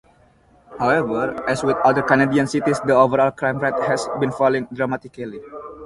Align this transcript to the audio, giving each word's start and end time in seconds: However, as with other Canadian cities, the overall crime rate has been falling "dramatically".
However, 0.79 1.47
as 1.47 1.63
with 1.63 1.77
other 1.85 2.01
Canadian 2.01 2.47
cities, 2.47 2.79
the 2.79 2.93
overall 2.95 3.29
crime 3.29 3.59
rate 3.59 3.79
has 3.83 4.09
been 4.19 4.31
falling 4.31 4.67
"dramatically". 4.73 5.39